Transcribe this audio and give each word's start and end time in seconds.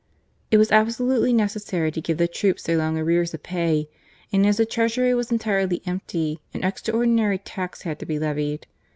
It 0.49 0.57
was 0.57 0.71
absolutely 0.71 1.31
necessary 1.31 1.91
to 1.91 2.01
give 2.01 2.17
the 2.17 2.27
troops 2.27 2.63
their 2.63 2.75
long 2.75 2.97
arrears 2.97 3.35
of 3.35 3.43
pay, 3.43 3.87
and 4.33 4.47
as 4.47 4.57
the 4.57 4.65
Treasury 4.65 5.13
was 5.13 5.31
entirely 5.31 5.83
empty 5.85 6.39
an 6.55 6.63
extraordinary 6.63 7.37
tax 7.37 7.83
had 7.83 7.99
to 7.99 8.07
be 8.07 8.17
levied. 8.17 8.65